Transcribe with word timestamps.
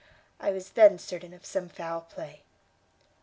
I 0.39 0.49
was 0.49 0.71
then 0.71 0.97
certain 0.97 1.31
of 1.31 1.45
some 1.45 1.69
foul 1.69 2.01
play." 2.01 2.41